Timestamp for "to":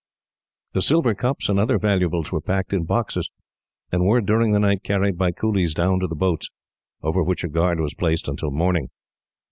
5.99-6.07